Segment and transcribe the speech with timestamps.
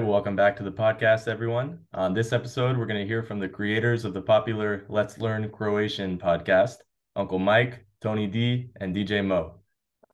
[0.00, 1.78] right, welcome back to the podcast, everyone.
[1.94, 5.48] On this episode, we're going to hear from the creators of the popular Let's Learn
[5.50, 6.78] Croatian podcast,
[7.14, 9.60] Uncle Mike, Tony D, and DJ Moe.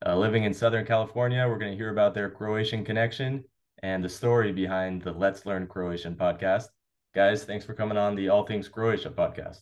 [0.05, 3.43] Uh, living in Southern California, we're going to hear about their Croatian connection
[3.83, 6.67] and the story behind the Let's Learn Croatian podcast.
[7.15, 9.61] Guys, thanks for coming on the All Things Croatia podcast.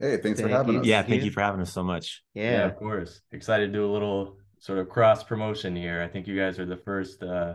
[0.00, 0.80] Hey, thanks Thank for having you.
[0.80, 0.86] us.
[0.86, 2.24] Yeah, thank you for having us so much.
[2.34, 2.64] Yeah.
[2.64, 3.20] of course.
[3.30, 6.02] Excited to do a little sort of cross promotion here.
[6.02, 7.54] I think you guys are the first uh,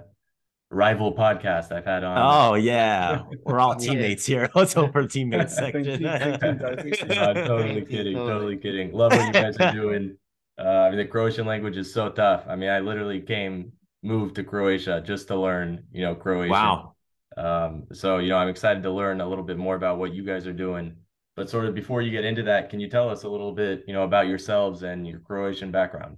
[0.70, 2.18] rival podcast I've had on.
[2.18, 3.92] Oh yeah, we're all Yeah.
[3.94, 4.50] teammates here.
[4.56, 5.84] Let's hope for teammates section.
[5.86, 6.38] thank you, guys.
[6.82, 7.08] Thank you.
[7.16, 8.14] No, I'm totally kidding.
[8.14, 8.16] totally.
[8.16, 8.92] Totally kidding.
[8.94, 10.18] Love what you guys are doing.
[10.60, 12.44] Uh, I mean, the Croatian language is so tough.
[12.48, 16.50] I mean, I literally came, moved to Croatia just to learn, you know, Croatian.
[16.52, 16.96] Wow.
[17.38, 20.24] Um, so, you know, I'm excited to learn a little bit more about what you
[20.24, 20.96] guys are doing.
[21.36, 23.84] But sort of before you get into that, can you tell us a little bit,
[23.88, 26.18] you know, about yourselves and your Croatian background?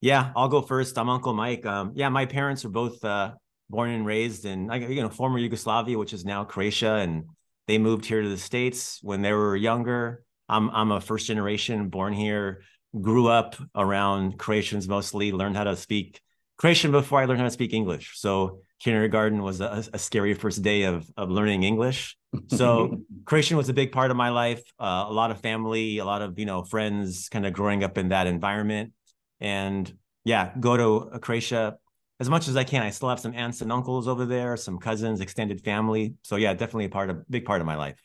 [0.00, 0.96] Yeah, I'll go first.
[0.96, 1.66] I'm Uncle Mike.
[1.66, 3.32] Um, yeah, my parents are both uh,
[3.68, 7.24] born and raised in you know former Yugoslavia, which is now Croatia, and
[7.66, 10.22] they moved here to the states when they were younger.
[10.48, 12.62] I'm I'm a first generation born here,
[13.00, 16.20] grew up around Croatians mostly, learned how to speak
[16.58, 18.18] Croatian before I learned how to speak English.
[18.18, 22.16] So kindergarten was a, a scary first day of of learning English.
[22.48, 24.62] So Croatian was a big part of my life.
[24.78, 27.98] Uh, a lot of family, a lot of you know friends, kind of growing up
[27.98, 28.92] in that environment,
[29.40, 29.92] and
[30.24, 31.78] yeah, go to Croatia
[32.20, 32.82] as much as I can.
[32.82, 36.14] I still have some aunts and uncles over there, some cousins, extended family.
[36.22, 38.00] So yeah, definitely a part of big part of my life.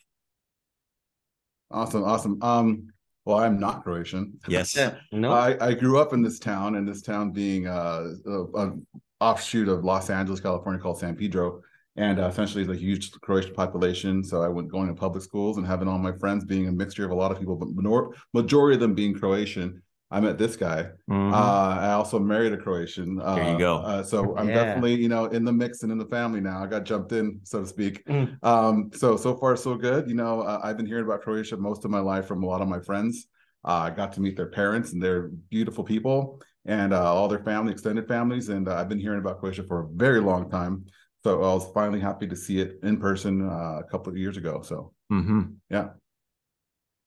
[1.71, 2.41] awesome, awesome.
[2.41, 2.93] Um,
[3.25, 4.39] well, I'm not Croatian.
[4.47, 4.75] Yes.
[4.75, 4.95] Yeah.
[5.11, 5.31] No.
[5.31, 8.85] I, I grew up in this town, and this town being uh, a, an
[9.19, 11.61] offshoot of Los Angeles, California, called San Pedro,
[11.95, 14.23] and uh, essentially it's a huge Croatian population.
[14.23, 17.05] So I went going to public schools and having all my friends being a mixture
[17.05, 19.81] of a lot of people, but minor- majority of them being Croatian.
[20.13, 20.89] I met this guy.
[21.09, 21.33] Mhm.
[21.33, 23.19] Uh, I also married a Croatian.
[23.19, 23.77] Uh, There you go.
[23.77, 24.63] Uh, so I'm Yeah.
[24.63, 26.63] definitely, you know, in the mix and in the family now.
[26.63, 28.05] I got jumped in, so to speak.
[28.07, 28.37] Mm.
[28.43, 30.07] Um, so so far so good.
[30.07, 32.61] You know, uh, I've been hearing about Croatia most of my life from a lot
[32.61, 33.25] of my friends.
[33.65, 37.43] Uh, I got to meet their parents, and they're beautiful people, and uh, all their
[37.43, 38.49] family, extended families.
[38.49, 40.85] And uh, I've been hearing about Croatia for a very long time.
[41.23, 44.37] So I was finally happy to see it in person uh, a couple of years
[44.37, 44.61] ago.
[44.61, 45.55] So Mhm.
[45.69, 45.87] yeah,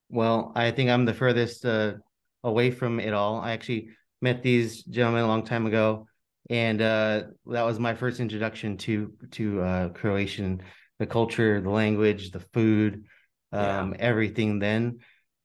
[0.08, 1.94] Well, I think I'm the furthest uh,
[2.44, 3.40] away from it all.
[3.40, 3.90] I actually
[4.22, 6.06] met these gentlemen a long time ago,
[6.50, 10.62] and uh, that was my first introduction to to uh, Croatian,
[10.98, 13.04] the culture, the language, the food,
[13.52, 13.80] Yeah.
[13.80, 14.58] um, everything.
[14.58, 14.98] Then,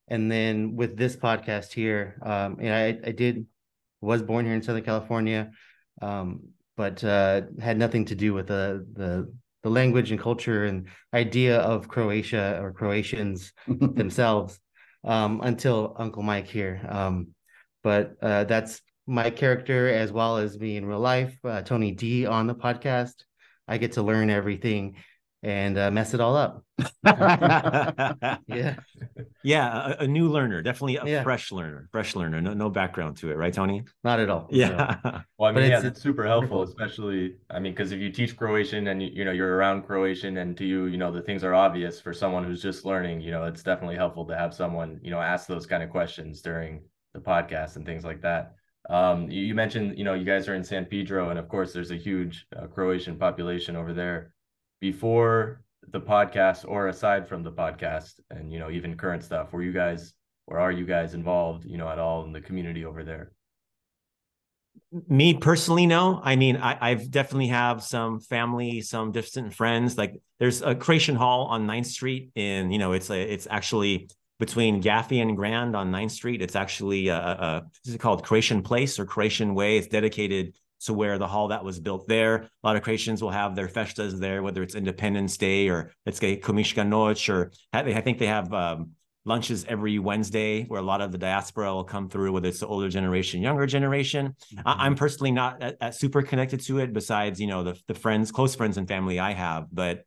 [0.08, 3.46] and then with this podcast here, um, and I I did
[4.00, 5.50] was born here in Southern California,
[6.00, 6.40] um,
[6.76, 9.32] but uh, had nothing to do with the the
[9.62, 14.58] the language and culture and idea of Croatia or Croatians themselves
[15.04, 16.80] um, until Uncle Mike here.
[16.88, 17.28] Um,
[17.82, 21.36] but uh, that's my character as well as me in real life.
[21.44, 23.14] Uh, Tony D on the podcast.
[23.66, 24.96] I get to learn everything
[25.42, 26.64] and uh, mess it all up.
[28.46, 28.76] Yeah,
[29.42, 31.22] yeah, a, a new learner, definitely a Yeah.
[31.22, 32.40] fresh learner, fresh learner.
[32.40, 33.84] No, no background to it, right, Tony?
[34.04, 34.48] not at all.
[34.50, 34.98] Yeah.
[35.38, 38.10] Well, I But mean, yeah, it's- that's super helpful, especially, I mean, because if you
[38.10, 41.22] teach Croatian and you, you know you're around Croatian and to you, you know, the
[41.22, 44.54] things are obvious for someone who's just learning, you know, it's definitely helpful to have
[44.54, 46.82] someone, you know, ask those kind of questions during
[47.14, 48.54] the podcast and things like that.
[48.88, 51.72] Um, you, you mentioned, you know, you guys are in San Pedro, and of course,
[51.72, 54.32] there's a huge uh, Croatian population over there.
[54.82, 55.62] Before
[55.92, 59.72] the podcast, or aside from the podcast, and you know, even current stuff, were you
[59.72, 60.12] guys,
[60.48, 63.30] or are you guys involved, you know, at all in the community over there?
[65.08, 66.20] me personally no.
[66.22, 69.96] I mean I, i've definitely have some family some distant friends.
[69.96, 74.08] Like there's a croatian hall on 9th street and you know it's a it's actually
[74.38, 76.42] between gaffey and grand on 9th street.
[76.42, 78.24] It's actually a, a is it called?
[78.24, 79.78] Croatian place or croatian way.
[79.78, 83.30] It's dedicated to where the hall that was built there a lot of croatians will
[83.30, 88.00] have their festas there whether it's independence day or let's say Komiška noć or i
[88.00, 88.92] think they have um,
[89.24, 92.66] lunches every Wednesday where a lot of the diaspora will come through, whether it's the
[92.66, 94.34] older generation, younger generation.
[94.66, 97.94] I, I'm personally not uh, uh, super connected to it besides, you know, the, the
[97.94, 99.68] friends, close friends and family I have.
[99.72, 100.04] But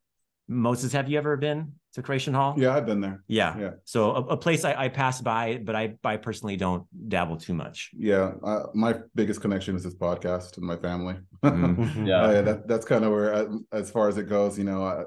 [0.47, 2.53] Moses, have you ever been to Croatian Hall?
[2.57, 3.23] yeah, I've been there.
[3.27, 3.57] Yeah.
[3.57, 3.69] Yeah.
[3.85, 7.53] So a, a place I, I pass by, but I, I personally don't dabble too
[7.53, 7.91] much.
[7.97, 11.15] Yeah, uh, my biggest connection is this podcast and my family.
[11.43, 11.75] Mhm.
[11.77, 12.07] Mhm.
[12.07, 12.21] Yeah.
[12.23, 14.83] Uh, yeah, that, that's kind of where, uh, as far as it goes, you know,
[14.83, 15.03] I,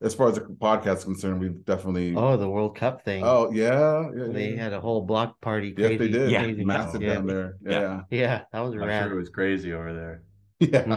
[0.00, 2.14] as far as the podcast is concerned, we've definitely.
[2.16, 3.22] Oh, the World Cup thing.
[3.24, 4.62] Oh, yeah, yeah, they yeah.
[4.62, 5.74] had a whole block party.
[5.76, 6.30] Yes, Crazy, they did.
[6.30, 6.42] Yeah.
[6.44, 7.14] crazy massive yeah.
[7.14, 7.56] down there.
[7.60, 7.80] Yeah.
[7.80, 9.04] Yeah, Yeah, that was I'm rad.
[9.04, 10.22] sure it was crazy over there.
[10.60, 10.96] yeah.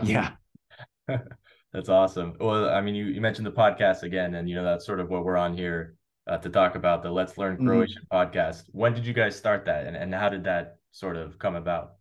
[1.08, 1.18] Yeah.
[1.74, 2.34] That's awesome.
[2.40, 5.10] Well, I mean, you, you mentioned the podcast again, and you know that's sort of
[5.10, 5.96] what we're on here
[6.28, 7.66] uh, to talk about the Let's Learn Mhm.
[7.66, 8.64] Croatian podcast.
[8.72, 11.94] When did you guys start that, and, and how did that sort of come about?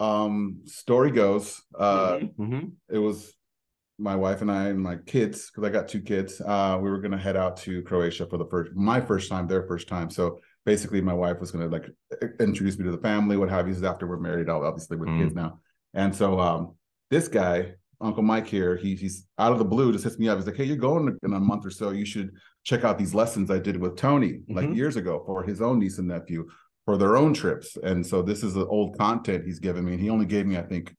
[0.00, 2.72] um, story goes, uh, Mhm.
[2.88, 3.34] it was
[3.98, 6.40] my wife and I and my kids because I got two kids.
[6.40, 9.64] Uh, we were gonna head out to Croatia for the first my first time, their
[9.64, 10.08] first time.
[10.08, 11.90] So basically, my wife was gonna like
[12.40, 13.74] introduce me to the family, what have you.
[13.74, 15.18] Is After we're married, obviously with Mm.
[15.18, 15.60] kids now.
[15.92, 16.76] And so um,
[17.10, 20.38] this guy, Uncle Mike here, he, he's out of the blue, just hits me up.
[20.38, 21.90] He's like, "Hey, you're going in a month or so.
[21.90, 22.30] You should
[22.64, 24.76] check out these lessons I did with Tony like Mhm.
[24.76, 26.48] years ago for his own niece and nephew
[26.86, 29.92] for their own trips." And so this is the old content he's given me.
[29.92, 30.94] And he only gave me, I think,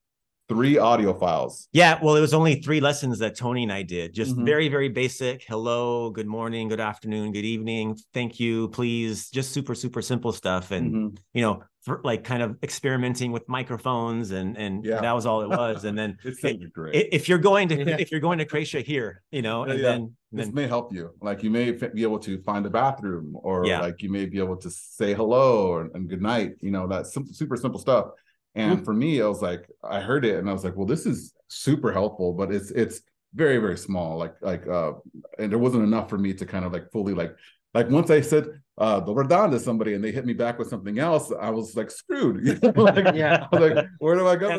[0.51, 1.69] three audio files.
[1.71, 4.13] Yeah, well, it was only three lessons that Tony and I did.
[4.13, 4.45] Just Mhm.
[4.45, 5.43] very, very basic.
[5.47, 9.29] Hello, good morning, good afternoon, good evening, thank you, please.
[9.29, 10.71] Just super, super simple stuff.
[10.71, 11.17] And Mhm.
[11.33, 14.99] you know, for like kind of experimenting with microphones and and Yeah.
[15.01, 15.85] that was all it was.
[15.85, 17.07] And then It's it- great.
[17.13, 17.95] if you're going to Yeah.
[17.97, 19.87] if you're going to Croatia here, you know, and yeah.
[19.91, 21.11] then this then may help you.
[21.21, 23.79] Like you may be able to find a bathroom, or Yeah.
[23.81, 26.55] like you may be able to say hello or, and good night.
[26.59, 28.07] You know, that's sim- super simple stuff.
[28.55, 31.05] And for me, I was like, I heard it and I was like, well, this
[31.05, 33.01] is super helpful, but it's it's
[33.33, 34.17] very very small.
[34.17, 34.93] Like like uh,
[35.39, 37.35] and there wasn't enough for me to kind of like fully like
[37.73, 40.67] like once I said uh the Verdun to somebody and they hit me back with
[40.69, 42.45] something else, I was like screwed.
[42.45, 42.83] You know?
[42.83, 43.47] like, Yeah.
[43.51, 44.49] I was like, where do I go?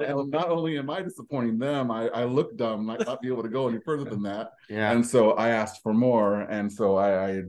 [0.00, 0.10] Yeah?
[0.10, 3.42] And not only am I disappointing them, I, I look dumb, might not be able
[3.42, 4.52] to go any further than that.
[4.68, 4.92] Yeah.
[4.92, 6.42] And so I asked for more.
[6.42, 7.42] And so I, I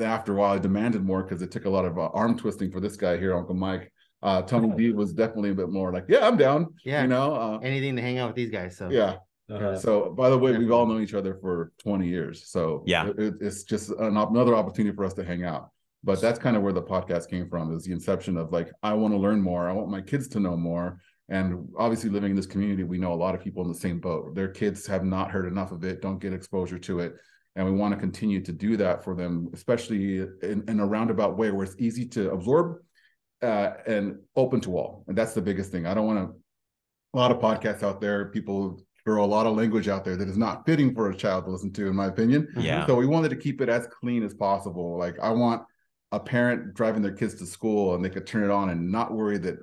[0.00, 2.70] after a while, I demanded more because it took a lot of uh, arm twisting
[2.72, 3.91] for this guy here, Uncle Mike.
[4.22, 6.74] Uh, Tony D was definitely a bit more like, yeah, I'm down.
[6.84, 7.02] Yeah.
[7.02, 8.76] You know, uh, Anything to hang out with these guys.
[8.76, 9.16] So yeah.
[9.50, 12.48] Uh, So by the way, we've all known each other for 20 years.
[12.48, 13.08] So Yeah.
[13.08, 15.70] it- it- it's just an, another opportunity for us to hang out.
[16.04, 18.94] But that's kind of where the podcast came from is the inception of like, I
[18.94, 19.68] want to learn more.
[19.68, 21.00] I want my kids to know more.
[21.28, 24.00] And obviously living in this community, we know a lot of people in the same
[24.00, 24.34] boat.
[24.34, 27.14] Their kids have not heard enough of it, don't get exposure to it.
[27.56, 31.36] And we want to continue to do that for them, especially in, in a roundabout
[31.36, 32.78] way where it's easy to absorb
[33.42, 35.04] uh, and open to all.
[35.08, 35.86] And that's the biggest thing.
[35.86, 36.36] I don't want to,
[37.14, 40.28] a lot of podcasts out there, people throw a lot of language out there that
[40.28, 42.48] is not fitting for a child to listen to, in my opinion.
[42.56, 42.86] yeah.
[42.86, 44.96] So we wanted to keep it as clean as possible.
[44.96, 45.62] Like I want
[46.12, 49.12] a parent driving their kids to school and they could turn it on and not
[49.12, 49.56] worry that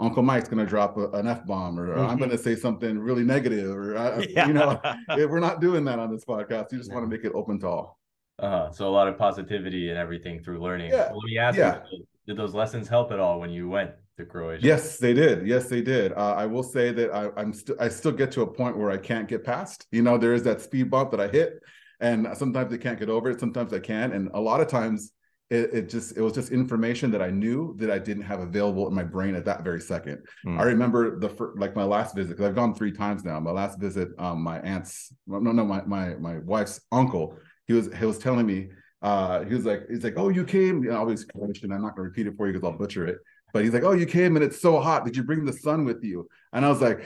[0.00, 2.18] Uncle Mike's going to drop a, an F bomb or I'm Mhm.
[2.18, 4.46] going to say something really negative or, I, Yeah.
[4.48, 4.80] you know,
[5.16, 6.70] we're not doing that on this podcast.
[6.72, 7.98] You just want to make it open to all.
[8.38, 10.90] uh, so a lot of positivity and everything through learning.
[10.90, 11.80] Yeah, Well, let me ask yeah.
[11.90, 14.66] you, did those lessons help at all when you went to Croatia?
[14.66, 15.46] Yes, they did.
[15.46, 16.12] Yes, they did.
[16.12, 18.90] Uh, I will say that I, I'm still I still get to a point where
[18.90, 19.86] I can't get past.
[19.92, 21.60] You know, there is that speed bump that I hit,
[22.00, 23.40] and sometimes I can't get over it.
[23.40, 25.12] Sometimes I can, and a lot of times
[25.50, 28.88] it, it just it was just information that I knew that I didn't have available
[28.88, 30.24] in my brain at that very second.
[30.42, 30.58] Hmm.
[30.58, 33.38] I remember the fir- like my last visit because I've gone three times now.
[33.38, 37.38] My last visit, um, my aunt's no no my my my wife's uncle.
[37.68, 38.70] He was he was telling me.
[39.02, 40.82] Uh, he was like, he's like, oh, you came.
[40.82, 41.72] You know, always question.
[41.72, 43.18] I'm not gonna repeat it for you because I'll butcher it.
[43.52, 45.04] But he's like, oh, you came and it's so hot.
[45.04, 46.28] Did you bring the sun with you?
[46.52, 47.00] And I was like,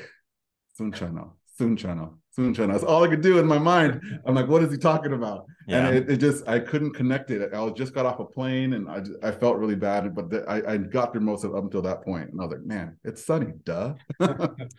[0.77, 2.73] sun chana, sun sunchano, sunchano, sunchano.
[2.73, 4.01] That's all I could do in my mind.
[4.25, 5.47] I'm like, what is he talking about?
[5.69, 5.87] yeah.
[5.89, 7.53] And it, it just, I couldn't connect it.
[7.55, 10.31] I was just got off a plane and I, just, I felt really bad, but
[10.31, 12.31] the, I, I got through most of it up until that point.
[12.31, 13.95] And I was like, man, it's sunny, duh.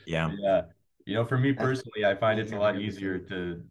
[0.06, 0.32] yeah.
[0.40, 0.62] Yeah.
[1.06, 3.64] You know, for me personally, I find it's a lot easier to.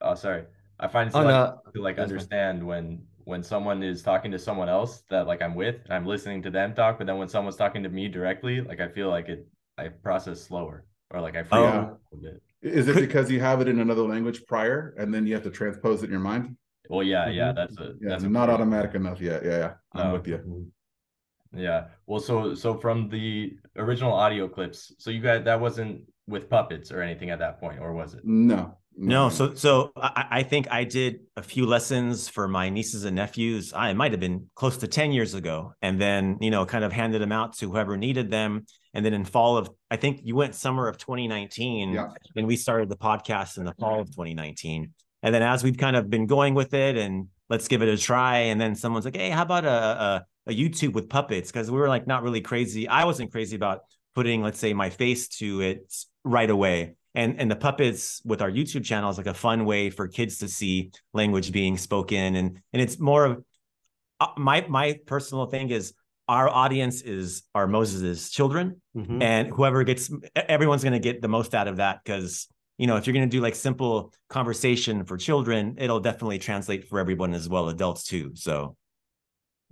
[0.00, 0.44] Oh, sorry.
[0.80, 1.60] I find it's a Oh, no.
[1.74, 2.14] to like That's fine.
[2.18, 6.04] understand when when someone is talking to someone else that like I'm with and I'm
[6.06, 9.10] listening to them talk, but then when someone's talking to me directly, like I feel
[9.10, 9.46] like it
[9.78, 11.98] I process slower or like I freak Oh.
[12.12, 12.42] a bit.
[12.62, 15.50] Is it because you have it in another language prior and then you have to
[15.50, 16.56] transpose it in your mind?
[16.88, 17.54] Well, yeah, yeah, Mhm.
[17.54, 19.44] that's a Yeah, that's a not automatic enough yet.
[19.44, 19.74] Yeah, yeah.
[19.92, 20.12] I'm No.
[20.14, 20.72] with you.
[21.54, 21.88] Yeah.
[22.06, 26.90] Well, so so from the original audio clips, so you guys that wasn't with puppets
[26.90, 28.24] or anything at that point, or was it?
[28.24, 28.78] No.
[28.96, 29.36] No, mm-hmm.
[29.36, 33.72] so so I, I think I did a few lessons for my nieces and nephews.
[33.74, 35.72] I might have been close to 10 years ago.
[35.80, 38.66] And then, you know, kind of handed them out to whoever needed them.
[38.94, 42.08] And then in fall of I think you went summer of 2019 Yeah.
[42.36, 44.22] and we started the podcast in the fall of mm-hmm.
[44.22, 44.92] 2019.
[45.22, 47.96] And then as we've kind of been going with it and let's give it a
[47.96, 48.38] try.
[48.38, 51.50] And then someone's like, hey, how about a a, a YouTube with puppets?
[51.50, 52.88] Because we were like not really crazy.
[52.88, 53.80] I wasn't crazy about
[54.14, 55.94] putting, let's say, my face to it
[56.24, 56.96] right away.
[57.14, 60.38] And and the puppets with our YouTube channel is like a fun way for kids
[60.38, 62.36] to see language being spoken.
[62.36, 63.44] And and it's more of
[64.20, 65.92] uh, my my personal thing is
[66.28, 69.22] our audience is our Moses's children Mhm.
[69.22, 72.46] and whoever gets everyone's going to get the most out of that because
[72.78, 76.86] you know if you're going to do like simple conversation for children it'll definitely translate
[76.88, 78.76] for everyone as well adults too so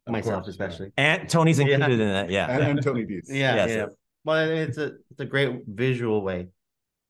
[0.07, 0.67] Of myself course, yeah.
[0.67, 0.91] especially.
[0.97, 1.67] and tony's Yeah.
[1.77, 3.29] included in that yeah And, and Tony D's.
[3.31, 3.71] Yeah, Yes.
[3.71, 3.87] yeah.
[4.25, 6.49] Well, it's a it's a great visual way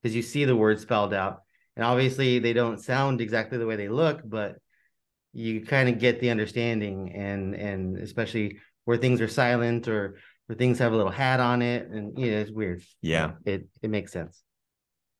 [0.01, 1.41] because you see the words spelled out,
[1.75, 4.57] and obviously they don't sound exactly the way they look, but
[5.33, 10.17] you kind of get the understanding, and and especially where things are silent or
[10.47, 12.81] where things have a little hat on it, and you know, it's weird.
[13.01, 13.33] Yeah.
[13.45, 14.43] It it makes sense.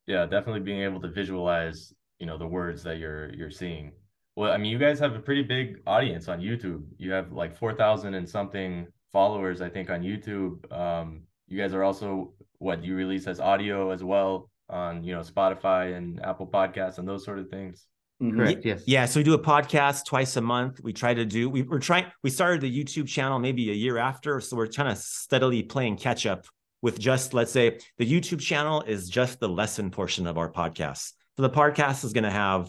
[0.06, 3.92] Yeah, definitely being able to visualize, you know, the words that you're you're seeing.
[4.34, 6.84] Well, I mean, you guys have a pretty big audience on YouTube.
[6.96, 10.72] You have like 4,000 and something followers, I think, on YouTube.
[10.72, 15.20] Um, you guys are also what you release as audio as well on, you know,
[15.20, 17.86] Spotify and Apple Podcasts and those sort of things.
[18.22, 18.36] Mhm.
[18.36, 18.64] Correct.
[18.64, 18.82] Yes.
[18.86, 20.80] Yeah, so we do a podcast twice a month.
[20.82, 23.98] We try to do we, we're trying we started the YouTube channel maybe a year
[23.98, 26.46] after, so we're trying to steadily playing catch up
[26.82, 31.12] with just let's say the YouTube channel is just the lesson portion of our podcast.
[31.36, 32.68] So the podcast is going to have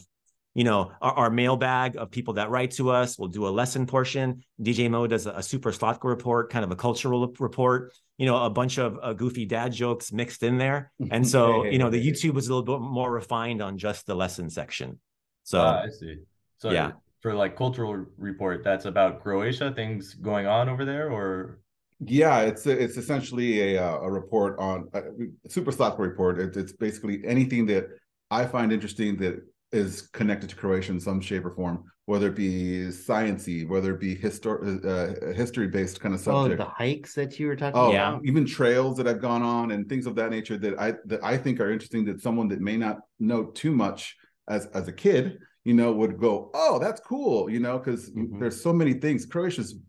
[0.54, 3.18] you know our, our mailbag of people that write to us.
[3.18, 4.44] We'll do a lesson portion.
[4.62, 7.94] DJ Moe does a, a super Slotka report, kind of a cultural report.
[8.18, 10.92] You know, a bunch of uh, goofy dad jokes mixed in there.
[11.12, 14.16] And so you know the YouTube was a little bit more refined on just the
[14.16, 15.00] lesson section.
[15.44, 16.18] So Ah, I see.
[16.60, 16.92] So yeah.
[17.22, 21.60] for like cultural report, that's about Croatia, things going on over there, or
[22.00, 26.40] Yeah, it's it's essentially a uh, a report on a super Slack report.
[26.40, 27.88] It, it's basically anything that
[28.30, 32.36] I find interesting that is connected to Croatia in some shape or form, whether it
[32.36, 36.38] be sciency, whether it be histor- uh, history based kind of subject.
[36.38, 36.60] Oh, subject.
[36.60, 38.10] the hikes that you were talking Oh, Yeah.
[38.10, 38.26] about.
[38.26, 41.38] even trails that I've gone on and things of that nature that I that I
[41.38, 44.16] think are interesting that someone that may not know too much
[44.48, 48.40] as as a kid, you know, would go, "Oh, that's cool," you know, because Mhm.
[48.40, 49.26] there's so many things.
[49.26, 49.80] Croatia's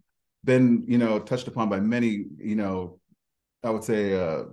[0.45, 2.99] been, you know, touched upon by many, you know,
[3.63, 4.45] I would say uh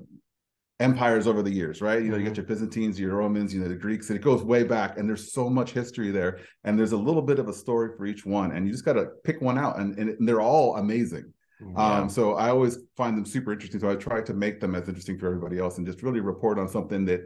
[0.82, 2.02] empires over the years, right?
[2.04, 4.44] You know, you get your Byzantines, your Romans, you know, the Greeks, and it goes
[4.44, 4.98] way back.
[4.98, 8.06] And there's so much history there, and there's a little bit of a story for
[8.06, 11.32] each one, and you just got to pick one out, and, and they're all amazing.
[11.76, 13.80] Um, so I always find them super interesting.
[13.80, 16.58] So I try to make them as interesting for everybody else and just really report
[16.58, 17.22] on something that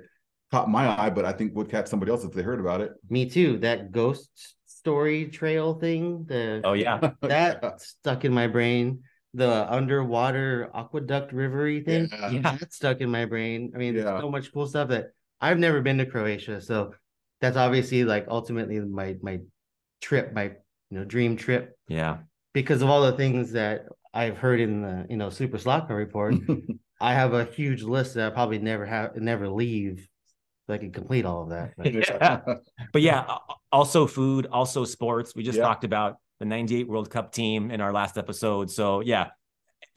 [0.51, 2.91] caught my eye, but I think would catch somebody else if they heard about it.
[3.09, 3.57] Me too.
[3.59, 4.29] That ghost
[4.65, 6.25] story trail thing.
[6.25, 6.97] The oh yeah.
[7.21, 7.71] that Yeah.
[7.77, 9.03] stuck in my brain.
[9.35, 12.07] The underwater aqueduct rivery thing.
[12.11, 12.29] Yeah.
[12.31, 12.55] Yeah.
[12.57, 13.71] That stuck in my brain.
[13.75, 14.03] I mean, Yeah.
[14.03, 15.11] there's so much cool stuff that
[15.41, 16.61] I've never been to Croatia.
[16.61, 16.93] So
[17.41, 19.41] that's obviously like ultimately my my
[20.01, 20.45] trip, my
[20.89, 22.19] you know, dream trip Yeah.
[22.53, 26.35] because of all the things that I've heard in the you know Super Slotka report.
[27.01, 30.07] I have a huge list that I probably never have never leave
[30.65, 31.73] so I can complete all of that.
[31.77, 32.39] But- Yeah.
[32.93, 33.37] But yeah,
[33.71, 35.35] also food, also sports.
[35.35, 35.65] We just Yeah.
[35.67, 38.69] talked about the 98 World Cup team in our last episode.
[38.71, 39.27] So yeah,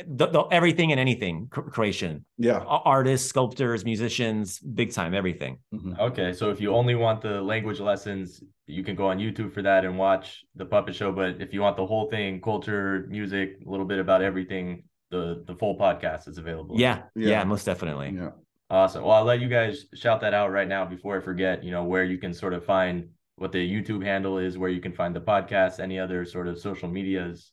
[0.07, 2.25] the, the, everything and anything Cro- Croatian.
[2.37, 2.59] yeah.
[2.63, 5.59] A- Artists, sculptors, musicians, big time, everything.
[5.75, 5.99] Mhm.
[5.99, 9.63] Okay, so if you only want the language lessons, you can go on YouTube for
[9.63, 11.11] that and watch the puppet show.
[11.11, 15.43] But if you want the whole thing, culture, music, a little bit about everything, the
[15.47, 16.79] the full podcast is available.
[16.79, 17.45] Yeah, yeah, Yeah.
[17.45, 18.11] most definitely.
[18.15, 18.31] Yeah.
[18.71, 19.03] Awesome.
[19.03, 21.85] Well, I'll let you guys shout that out right now before I forget, you know,
[21.85, 23.09] where you can sort of find
[23.41, 26.59] what the YouTube handle is, where you can find the podcast, any other sort of
[26.59, 27.53] social medias.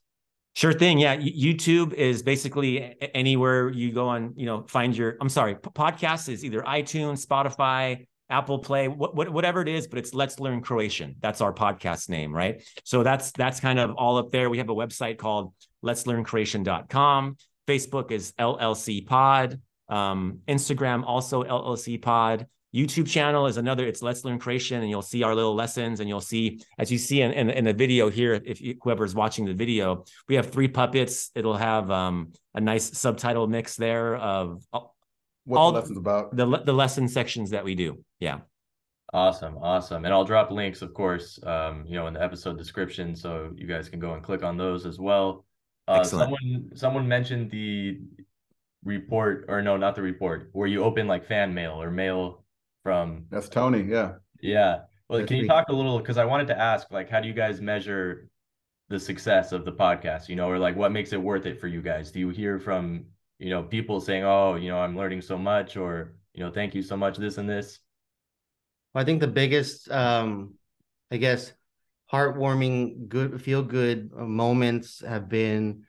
[0.56, 1.00] Sure thing.
[1.00, 1.18] Yeah.
[1.18, 6.46] YouTube is basically anywhere you go on, you know, find your, I'm sorry, podcast is
[6.46, 11.16] either iTunes, Spotify, Apple Play, what, what, whatever it is, but it's Let's Learn Croatian.
[11.20, 12.64] That's our podcast name, right?
[12.86, 14.50] So that's, that's kind of all up there.
[14.50, 17.36] We have a website called Let's Learn Croatian.com.
[17.68, 19.60] Facebook is LLC Pod.
[19.90, 22.48] Um, Instagram also LLC Pod.
[22.76, 23.88] YouTube channel is another.
[23.88, 26.98] It's Let's Learn Croatian, and you'll see our little lessons, and you'll see as you
[26.98, 28.42] see in in, in the video here.
[28.46, 31.32] If you, whoever's watching the video, we have three puppets.
[31.36, 34.82] It'll have um, a nice subtitle mix there of uh,
[35.46, 36.36] What All- the lesson's about.
[36.36, 38.04] the the lesson sections that we do.
[38.20, 38.40] Yeah,
[39.14, 40.04] Awesome, awesome.
[40.04, 43.68] And I'll drop links, of course, um, you know, in the episode description, so you
[43.68, 45.46] guys can go and click on those as well.
[45.88, 46.24] Uh, Excellent.
[46.26, 48.00] someone someone mentioned the
[48.84, 52.42] report, or no, not the report, where you open like fan mail or mail
[52.86, 53.82] from That's Tony.
[53.82, 54.12] Yeah.
[54.42, 54.82] Yeah.
[55.10, 55.48] Well, That's can you me.
[55.48, 58.30] talk a little because I wanted to ask, like, how do you guys measure
[58.90, 60.30] the success of the podcast?
[60.30, 62.12] You know, or like what makes it worth it for you guys?
[62.12, 63.06] Do you hear from,
[63.40, 66.76] you know, people saying, Oh, you know, I'm learning so much, or, you know, thank
[66.76, 67.80] you so much, this and this?
[68.94, 70.54] I think the biggest, um,
[71.10, 71.52] I guess,
[72.14, 75.86] heartwarming, good, feel good moments have been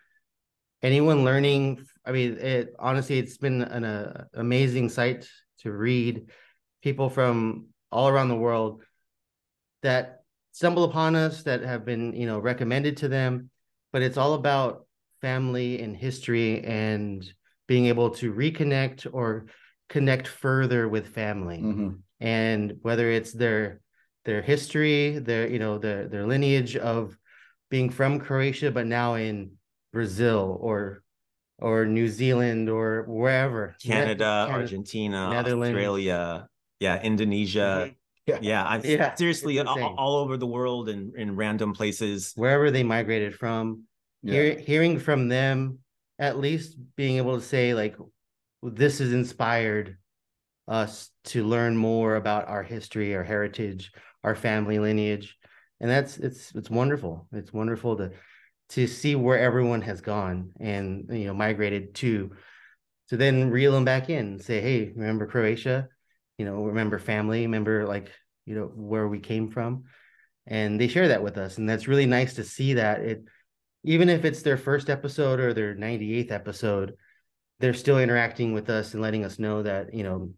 [0.83, 1.85] anyone learning.
[2.07, 6.31] I mean, it honestly, it's been an uh, amazing sight to read
[6.87, 8.81] people from all around the world
[9.83, 13.50] that stumble upon us that have been, you know, recommended to them.
[13.93, 14.87] But it's all about
[15.21, 17.28] family and history and
[17.66, 19.47] being able to reconnect or
[19.88, 21.99] connect further with family Mhm.
[22.21, 23.81] and whether it's their
[24.25, 27.16] their history, their you know their their lineage of
[27.69, 29.52] being from Croatia, but now in
[29.93, 31.02] Brazil or
[31.59, 35.75] or New Zealand or wherever Canada, Canada- Argentina, Netherlands.
[35.75, 36.49] Australia,
[36.80, 37.87] yeah, Indonesia.
[37.87, 37.92] Mm-hmm.
[38.26, 38.38] Yeah.
[38.42, 42.33] Yeah, I'm Yeah, seriously all, all over the world and in random places.
[42.35, 43.85] wherever they migrated from.
[44.23, 44.33] Yeah.
[44.33, 45.78] Hear, hearing from them
[46.18, 47.97] at least being able to say like
[48.62, 49.97] this has inspired
[50.66, 53.92] us to learn more about our history, our heritage,
[54.25, 55.37] our family lineage.
[55.80, 57.28] And that's it's it's wonderful.
[57.33, 58.11] It's wonderful to
[58.71, 62.33] to see where everyone has gone and you know migrated to
[63.11, 65.88] to then reel them back in and say, hey, remember Croatia?
[66.38, 68.11] You know, remember family, remember like,
[68.45, 69.85] you know, where we came from.
[70.47, 71.59] And they share that with us.
[71.59, 73.25] And that's really nice to see that it
[73.85, 76.95] even if it's their first episode or their 98th episode,
[77.61, 80.31] they're still interacting with us and letting us know that, you know,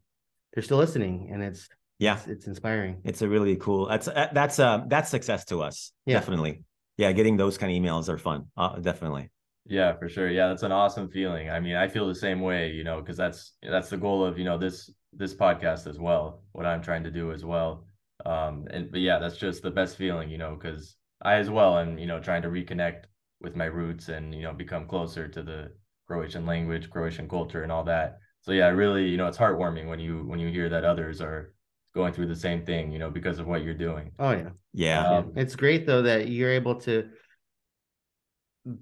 [0.52, 4.28] they're still listening and it's yeah it's, it's inspiring it's a really cool that's uh,
[4.33, 6.14] that's uh that's success to us yeah.
[6.14, 6.64] definitely
[6.97, 9.31] yeah getting those kind of emails are fun uh, definitely
[9.69, 10.29] yeah for sure.
[10.31, 11.51] Yeah that's an awesome feeling.
[11.51, 14.39] I mean i feel the same way you know because that's that's the goal of
[14.39, 17.87] you know this this podcast as well what i'm trying to do as well.
[18.27, 21.79] Um and but yeah that's just the best feeling you know because i as well
[21.79, 23.05] am you know trying to reconnect
[23.41, 25.71] with my roots and you know become closer to the
[26.07, 28.19] croatian language croatian culture and all that.
[28.43, 31.53] So yeah really you know it's heartwarming when you when you hear that others are
[31.95, 34.13] going through the same thing you know because of what you're doing.
[34.19, 34.51] Oh yeah.
[34.73, 35.07] Yeah.
[35.07, 37.09] Um, it's great though that you're able to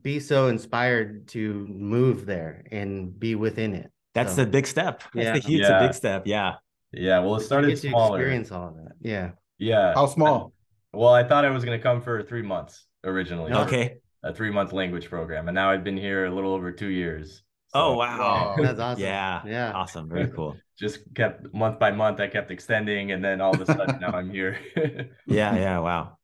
[0.02, 5.02] be so inspired to move there and be within it that's so, the big step
[5.14, 5.32] that's yeah.
[5.32, 5.86] the huge yeah.
[5.86, 6.54] big step yeah
[6.92, 10.52] yeah well it started smaller experience all of that yeah yeah how small
[10.92, 14.50] well i thought i was going to come for three months originally okay a three
[14.50, 17.42] month language program and now i've been here a little over two years
[17.74, 19.02] Oh, so, oh wow, that's awesome.
[19.02, 20.08] Yeah, yeah, awesome.
[20.08, 20.56] Very cool.
[20.78, 22.20] Just kept month by month.
[22.20, 24.58] I kept extending, and then all of a sudden now I'm here.
[25.26, 26.16] yeah, yeah, wow.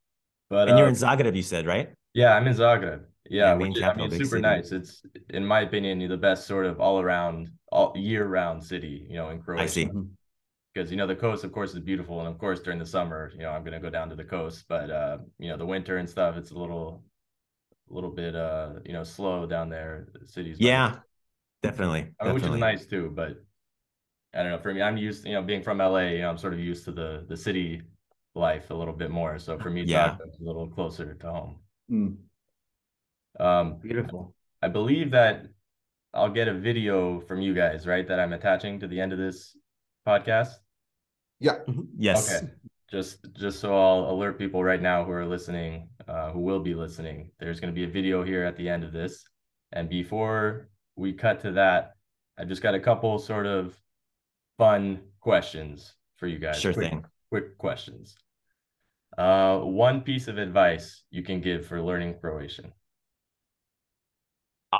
[0.49, 1.89] But and uh, you're in Zagreb, you said, right?
[2.13, 3.03] Yeah, I'm in Zagreb.
[3.29, 4.41] Yeah, yeah which is, I mean, super city.
[4.41, 4.71] nice.
[4.71, 9.05] It's in my opinion the best sort of all around, all year round city.
[9.09, 9.63] You know, in Croatia.
[9.63, 9.89] I see.
[10.73, 13.31] Because you know the coast, of course, is beautiful, and of course during the summer,
[13.35, 14.65] you know, I'm gonna go down to the coast.
[14.67, 17.03] But uh, you know, the winter and stuff, it's a little,
[17.91, 20.07] a little bit, uh, you know, slow down there.
[20.19, 20.57] The cities.
[20.59, 20.95] Yeah,
[21.63, 22.09] Definitely.
[22.19, 23.41] I mean, which is nice too, but
[24.33, 24.59] I don't know.
[24.59, 26.83] For me, I'm used, you know, being from LA, you know, I'm sort of used
[26.85, 27.81] to the the city
[28.35, 29.39] life a little bit more.
[29.39, 31.55] So for me, yeah, it's a little closer to home.
[31.89, 32.17] Mm.
[33.39, 34.35] Um, beautiful.
[34.61, 35.45] I believe that
[36.13, 38.07] I'll get a video from you guys, right?
[38.07, 39.57] That I'm attaching to the end of this
[40.07, 40.51] podcast.
[41.39, 41.57] Yeah.
[41.67, 41.81] Mm-hmm.
[41.97, 42.41] Yes.
[42.41, 42.51] Okay.
[42.91, 46.75] Just just so I'll alert people right now who are listening, uh, who will be
[46.75, 47.31] listening.
[47.39, 49.25] There's going to be a video here at the end of this,
[49.71, 51.95] and before we cut to that,
[52.37, 53.75] I just got a couple sort of
[54.59, 56.59] fun questions for you guys.
[56.59, 57.05] Sure quick, thing.
[57.29, 58.15] Quick questions.
[59.17, 62.71] Uh, one piece of advice you can give for learning Croatian.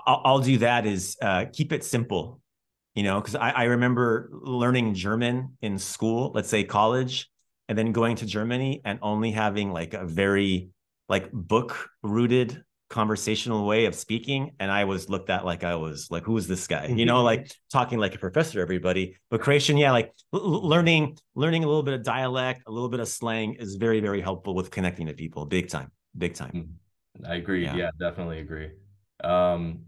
[0.06, 0.86] I'll, I'll do that.
[0.86, 2.40] Is uh, keep it simple.
[2.96, 7.28] You know, because I, I remember learning German in school, let's say college,
[7.68, 10.70] and then going to Germany and only having like a very
[11.10, 16.12] like book rooted conversational way of speaking and i was looked at like i was
[16.12, 16.86] like who is this guy?
[16.86, 19.16] You know like talking like a professor everybody.
[19.32, 23.00] But croatian yeah like l- learning learning a little bit of dialect a little bit
[23.00, 26.52] of slang is very very helpful with connecting to people big time big time.
[26.54, 27.64] Mm, i agree.
[27.64, 28.70] Yeah, yeah definitely agree
[29.24, 29.80] um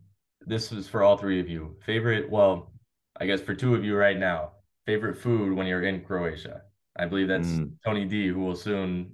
[0.46, 2.72] this is for all three of you favorite well
[3.20, 4.52] i guess for two of you right now
[4.86, 6.62] favorite food when you're in croatia
[6.98, 7.72] i believe that's mm.
[7.84, 9.10] tony d who will soon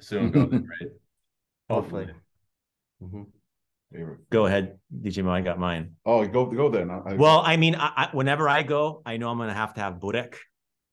[0.00, 0.90] soon go there right
[1.70, 2.08] hopefully
[3.04, 3.22] Mm-hmm.
[4.30, 5.30] Go ahead, DJ Moe.
[5.30, 5.92] I got mine.
[6.04, 6.90] Oh, go go then.
[6.90, 9.80] I, well, I mean, I, I, whenever I go, I know I'm gonna have to
[9.80, 10.38] have burek.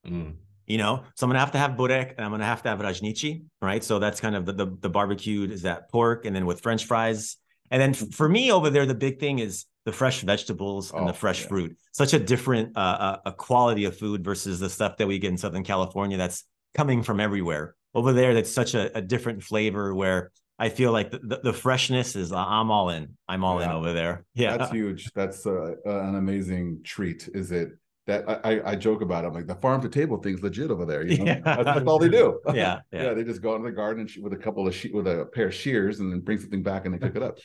[0.06, 0.36] Mm.
[0.68, 2.80] You know, so I'm gonna have to have burek, and I'm gonna have to have
[2.80, 3.84] ražnjići, right?
[3.84, 6.86] So that's kind of the, the the barbecued is that pork, and then with French
[6.86, 7.38] fries.
[7.72, 11.08] And then for me over there, the big thing is the fresh vegetables and oh,
[11.08, 11.48] the fresh yeah.
[11.48, 11.78] fruit.
[11.94, 15.32] Such a different uh, uh, a quality of food versus the stuff that we get
[15.32, 16.44] in Southern California that's
[16.76, 17.76] coming from everywhere.
[17.94, 21.54] Over there, that's such a, a different flavor where I feel like the, the, the
[21.54, 23.18] freshness is I'm all in.
[23.28, 23.66] I'm all yeah.
[23.66, 24.26] in over there.
[24.36, 25.12] Yeah, that's huge.
[25.14, 27.28] That's uh, an amazing treat.
[27.34, 27.70] Is it
[28.08, 29.28] that I, I joke about it.
[29.28, 31.06] I'm like the farm to table thing's legit over there.
[31.06, 31.40] You know, yeah.
[31.44, 32.40] that's, that's, all they do.
[32.48, 33.14] Yeah, yeah, yeah.
[33.14, 35.54] They just go into the garden with a couple of she- with a pair of
[35.54, 37.38] shears and then bring something back and they cook it up.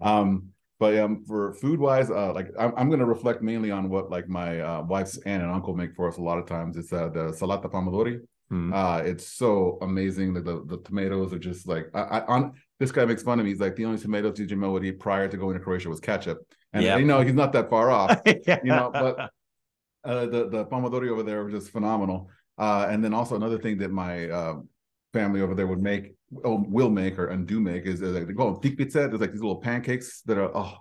[0.00, 3.88] Um, but um, for food wise, uh, like I'm, I'm going to reflect mainly on
[3.88, 6.76] what like my uh, wife's aunt and uncle make for us a lot of times.
[6.76, 8.20] It's uh, the salata pomodori.
[8.52, 8.72] Mm.
[8.72, 12.92] Uh, it's so amazing that the, the tomatoes are just like I, I on this
[12.92, 13.50] guy makes fun of me.
[13.50, 16.00] He's like the only tomatoes DJ Moe would eat prior to going to Croatia was
[16.00, 16.38] ketchup,
[16.72, 17.00] and yep.
[17.00, 18.20] you know he's not that far off.
[18.46, 18.60] yeah.
[18.62, 19.30] You know, but
[20.04, 22.30] uh, the the pomodori over there were just phenomenal.
[22.56, 24.54] Uh, and then also another thing that my uh,
[25.12, 28.26] family over there would make, oh, will make or and do make is, is like
[28.26, 29.08] they call them pizza.
[29.08, 30.74] There's like these little pancakes that are oh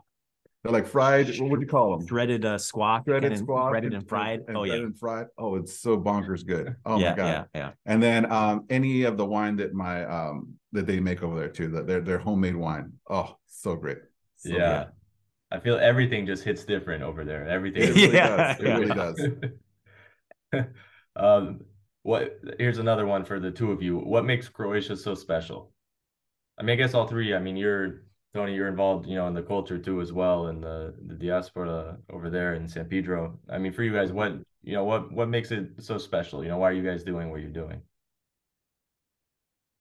[0.64, 1.40] they're like fried.
[1.40, 2.08] What would you call them?
[2.08, 3.06] Threaded uh, squash.
[3.06, 3.72] Threaded and, squash.
[3.72, 4.42] Threaded and, and fried.
[4.48, 4.74] And oh yeah.
[4.74, 5.28] And fried.
[5.38, 6.76] Oh, it's so bonkers good.
[6.86, 7.28] Oh yeah, my god.
[7.28, 7.72] Yeah, yeah.
[7.86, 11.50] And then um, any of the wine that my um that they make over there
[11.50, 11.70] too.
[11.70, 12.94] That their their homemade wine.
[13.10, 14.00] Oh, so great.
[14.38, 14.84] So yeah.
[14.86, 14.88] Good.
[15.50, 17.48] I feel everything just hits different over there.
[17.48, 17.84] Everything.
[17.84, 18.60] It really Yeah, does.
[18.60, 18.78] It yeah.
[18.78, 18.96] really
[20.54, 20.66] does.
[21.16, 21.62] um,
[22.08, 22.40] what?
[22.58, 23.98] Here's another one for the two of you.
[23.98, 25.74] What makes Croatia so special?
[26.58, 27.36] I mean, I guess all three.
[27.36, 28.56] I mean, you're Tony.
[28.56, 32.30] You're involved, you know, in the culture too as well, and the the diaspora over
[32.30, 33.38] there in San Pedro.
[33.50, 34.32] I mean, for you guys, what
[34.64, 36.44] you know, what what makes it so special?
[36.44, 37.82] You know, why are you guys doing what you're doing?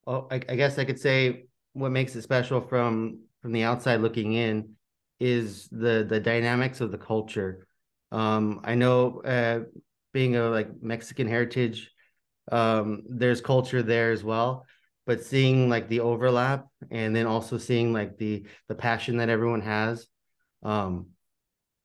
[0.05, 4.01] Well, I, I guess I could say what makes it special from from the outside
[4.01, 4.75] looking in
[5.21, 7.65] is the the dynamics of the culture.
[8.11, 9.61] Um, I know uh,
[10.11, 11.93] being a like Mexican heritage,
[12.51, 14.65] um, there's culture there as well,
[15.05, 19.61] but seeing like the overlap and then also seeing like the the passion that everyone
[19.61, 20.07] has.
[20.63, 21.07] Um,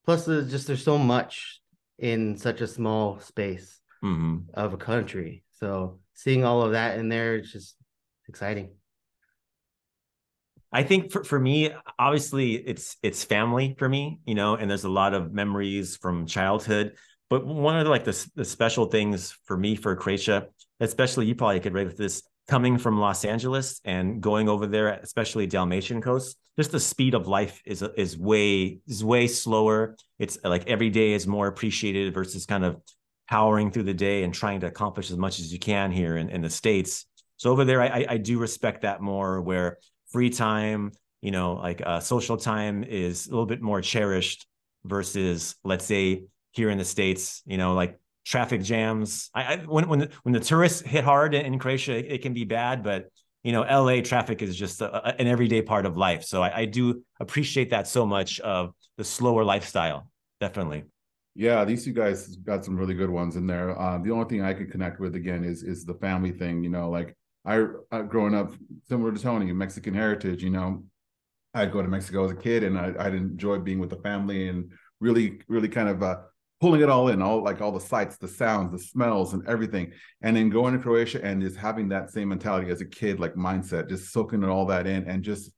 [0.04, 1.60] plus, there's just there's so much
[1.98, 5.44] in such a small space hmm of a country.
[5.52, 7.76] So seeing all of that in there, it's just
[8.28, 8.72] exciting.
[10.72, 14.84] I think for, for me, obviously it's it's family for me, you know, and there's
[14.84, 16.96] a lot of memories from childhood.
[17.32, 20.48] But one of the, like the, the special things for me for Croatia,
[20.80, 24.88] especially you probably could relate with this, coming from Los Angeles and going over there,
[24.88, 29.96] especially Dalmatian coast, just the speed of life is is way is way slower.
[30.18, 32.82] It's like every day is more appreciated versus kind of
[33.30, 36.28] powering through the day and trying to accomplish as much as you can here in,
[36.28, 37.06] in the states.
[37.38, 39.40] So over there, I, I do respect that more.
[39.40, 39.78] Where
[40.10, 40.92] free time,
[41.22, 44.46] you know, like uh, social time is a little bit more cherished
[44.84, 49.30] versus, let's say, here in the states, you know, like traffic jams.
[49.34, 52.34] I, I when when when the tourists hit hard in, in Croatia, it, it can
[52.34, 53.08] be bad, but
[53.42, 56.24] you know, LA traffic is just a, a- an everyday part of life.
[56.24, 60.08] So I, I do appreciate that so much of the slower lifestyle.
[60.40, 60.84] Definitely.
[61.34, 63.78] Yeah, these two guys got some really good ones in there.
[63.78, 66.62] Uh, the only thing I could connect with again is is the family thing.
[66.62, 68.52] You know, like I uh, growing up
[68.88, 70.42] similar to Tony, Mexican heritage.
[70.42, 70.84] You know,
[71.54, 74.48] I'd go to Mexico as a kid, and I, I'd enjoy being with the family
[74.48, 76.18] and really, really kind of uh,
[76.62, 79.92] pulling it all in, all like all the sights, the sounds, the smells, and everything.
[80.22, 83.34] And then going to Croatia and just having that same mentality as a kid, like
[83.34, 85.50] mindset, just soaking it all that in and just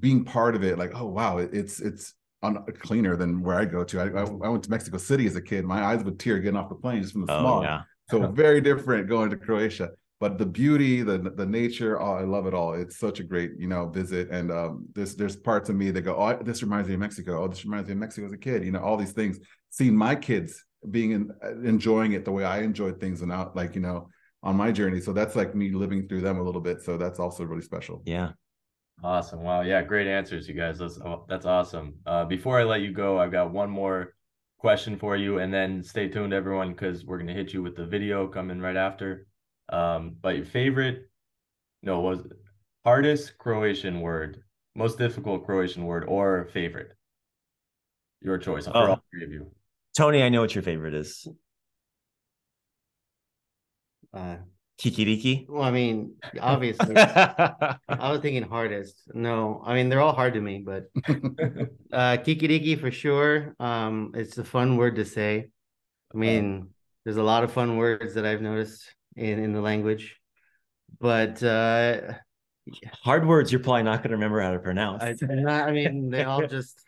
[0.00, 0.78] being part of it.
[0.78, 4.00] Like, oh wow, it's it's on cleaner than where I go to.
[4.00, 5.66] I, I, I went to Mexico City as a kid.
[5.66, 7.82] My eyes would tear getting off the plane just from the Oh yeah.
[8.08, 9.90] So very different going to Croatia.
[10.20, 12.74] But the beauty, the the nature, oh, I love it all.
[12.74, 14.28] It's such a great, you know, visit.
[14.30, 17.42] And um, there's there's parts of me that go, oh, this reminds me of Mexico.
[17.42, 18.62] Oh, this reminds me of Mexico as a kid.
[18.62, 19.38] You know, all these things.
[19.70, 21.30] Seeing my kids being in,
[21.64, 24.08] enjoying it the way I enjoyed things and out, like you know,
[24.42, 25.00] on my journey.
[25.00, 26.82] So that's like me living through them a little bit.
[26.82, 28.02] So that's also really special.
[28.04, 28.32] Yeah.
[29.02, 29.42] Awesome.
[29.42, 29.62] Wow.
[29.62, 30.78] Yeah, great answers, you guys.
[30.78, 31.94] That's that's awesome.
[32.04, 34.14] Uh, before I let you go, I've got one more
[34.58, 37.86] question for you, and then stay tuned, everyone, because we're gonna hit you with the
[37.86, 39.26] video coming right after.
[39.70, 41.08] Um, but your favorite,
[41.82, 42.32] no, was it
[42.84, 44.42] hardest Croatian word,
[44.74, 46.92] most difficult Croatian word, or favorite?
[48.20, 48.86] Your choice for Oh.
[48.90, 49.50] all three of you.
[49.96, 51.26] Tony, I know what your favorite is.
[54.12, 54.36] Uh,
[54.78, 55.46] Kikiriki.
[55.48, 59.02] well, I mean, obviously, I was thinking hardest.
[59.12, 60.88] No, I mean they're all hard to me, but
[61.92, 63.54] uh, kikiriki for sure.
[63.60, 65.48] Um, it's a fun word to say.
[66.14, 66.70] I mean,
[67.04, 68.82] there's a lot of fun words that I've noticed
[69.16, 70.16] in in the language,
[70.98, 72.14] but uh,
[73.02, 75.02] Hard words you're probably not going to remember how to pronounce.
[75.02, 76.80] I, I mean, they all just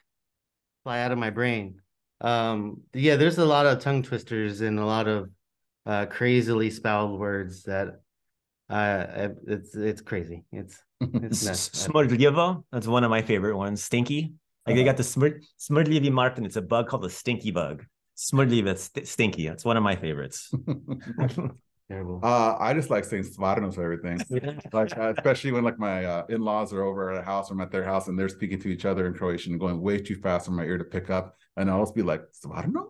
[0.84, 1.80] fly out of my brain.
[2.20, 5.30] Um, yeah, there's a lot of tongue twisters and a lot of
[5.86, 8.00] uh, crazily spelled words that
[8.70, 10.44] uh, it's it's crazy.
[10.52, 11.44] It's it's.
[11.44, 13.82] Smrdljivo, that's one of my favorite ones.
[13.82, 14.34] Stinky.
[14.66, 16.44] Like they got the smr Smrdljivi Martin.
[16.46, 17.84] It's a bug called the stinky bug.
[18.16, 19.48] Smrdljiva, st- stinky.
[19.48, 20.52] That's one of my favorites.
[21.92, 22.20] terrible.
[22.22, 24.18] uh, I just like saying Svarnos for everything.
[24.30, 24.58] Yeah.
[24.72, 27.60] like uh, especially when like my uh, in-laws are over at a house or I'm
[27.60, 30.46] at their house and they're speaking to each other in Croatian going way too fast
[30.46, 32.82] for my ear to pick up and I'll just be like Svarno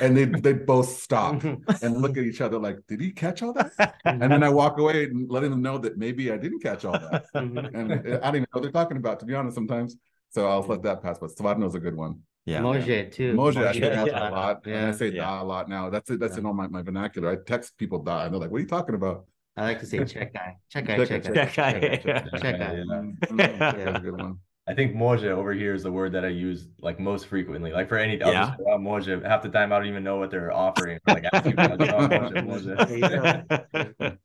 [0.00, 1.42] and they they both stop
[1.82, 3.70] and look at each other like did he catch all that
[4.04, 6.98] and then I walk away and letting them know that maybe I didn't catch all
[7.06, 7.70] that Mhm.
[7.78, 9.96] and I don't even know what they're talking about to be honest sometimes
[10.36, 12.14] so I'll let that pass but Svarno's a good one
[12.52, 12.60] Yeah.
[12.66, 13.30] Moje too.
[13.42, 14.28] Moja I say Yeah, that yeah.
[14.28, 15.22] a lot and I say Yeah.
[15.24, 16.40] da a lot now that's it that's Yeah.
[16.40, 18.72] in all my, my vernacular I text people da and they're like what are you
[18.78, 19.18] talking about
[19.58, 20.50] I like to say check guy.
[20.72, 21.44] Check guy, Check check guy.
[21.46, 22.58] Check guy, check yeah.
[22.62, 22.72] guy.
[22.80, 23.00] Yeah.
[23.00, 24.34] Mm, mm, That's a good one.
[24.68, 27.70] I think moja over here is the word that I use like most frequently.
[27.78, 28.32] Like for any, Yeah.
[28.48, 29.12] just go moja.
[29.32, 30.98] Half the time, I don't even know what they're offering.
[31.06, 34.18] Like, ask you, oh, moja, moja.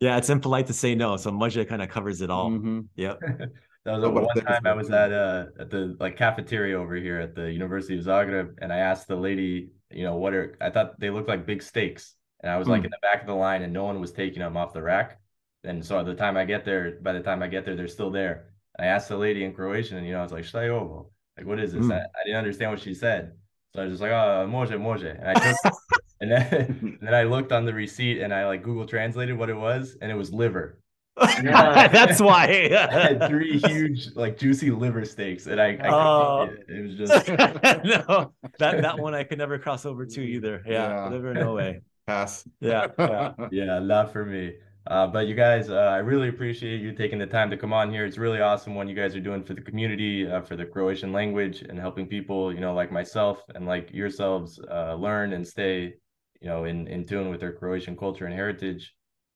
[0.00, 1.16] yeah, it's impolite to say no.
[1.16, 2.50] So Moja kind of covers it all.
[2.50, 2.86] Mhm.
[2.96, 3.18] Yep.
[3.84, 7.20] That was the one time I was at uh at the like cafeteria over here
[7.20, 10.70] at the University of Zagreb, and I asked the lady, you know, what are I
[10.70, 12.86] thought they looked like big steaks, and I was like Hmm.
[12.86, 15.20] in the back of the line, and no one was taking them off the rack.
[15.64, 17.88] And so at the time I get there, by the time I get there, they're
[17.88, 18.54] still there.
[18.78, 21.10] I asked the lady in Croatian, and you know, I was like, "Šta je ovo?"
[21.36, 21.86] Like, what is this?
[21.86, 21.92] Mm.
[21.92, 23.32] I, I didn't understand what she said.
[23.74, 25.10] So I was just like, oh, moje, moje.
[25.18, 25.56] And I took,
[26.20, 26.44] and then,
[26.82, 29.96] and then I looked on the receipt and I like Google translated what it was,
[30.00, 30.78] and it was liver.
[31.42, 32.44] That's why.
[32.90, 35.90] I had three huge, like juicy liver steaks, and I, I
[36.48, 36.76] couldn't eat it.
[36.76, 37.28] it was just
[37.84, 40.62] no, that that one I could never cross over to either.
[40.66, 41.08] Yeah, Yeah.
[41.08, 41.82] liver, no way.
[42.06, 42.46] Pass.
[42.60, 43.32] Yeah, yeah.
[43.50, 44.54] yeah, not for me.
[44.86, 47.90] Uh, but you guys, uh, I really appreciate you taking the time to come on
[47.90, 48.04] here.
[48.04, 51.10] It's really awesome what you guys are doing for the community, uh, for the Croatian
[51.12, 55.94] language, and helping people, you know, like myself and like yourselves, uh, learn and stay,
[56.40, 58.92] you know, in in tune with their Croatian culture and heritage.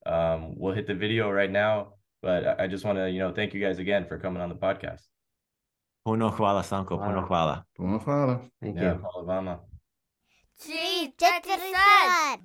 [0.09, 1.93] Um, we'll hit the video right now,
[2.23, 4.49] but I- I just want to, you know, thank you guys again for coming on
[4.49, 5.03] the podcast.
[6.07, 6.97] Puno hvala, Sanko.
[6.97, 7.29] Puno Wow.
[7.29, 7.65] hvala.
[7.79, 8.41] Puno hvala.
[8.63, 9.03] Thank Yeah, you.
[9.03, 9.59] hvala vama.
[10.59, 12.41] Tri, četiri, sad.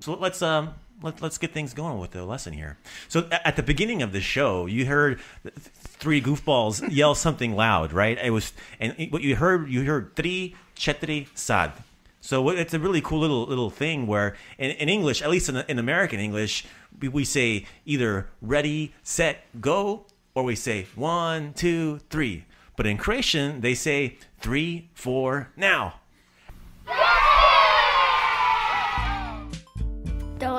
[0.00, 0.70] So let's um
[1.02, 2.78] let, let's get things going with the lesson here.
[3.08, 5.20] So at the beginning of the show, you heard
[5.54, 8.18] three goofballs yell something loud, right?
[8.22, 11.72] It was and what you heard you heard three chetri sad.
[12.20, 15.56] So it's a really cool little little thing where in, in English, at least in,
[15.68, 16.66] in American English,
[17.00, 22.44] we, we say either ready, set, go, or we say one, two, three.
[22.76, 25.94] But in Croatian, they say three, four, now.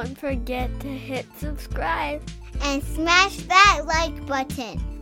[0.02, 2.24] Don't forget to hit subscribe.
[2.64, 5.01] and smash that like button.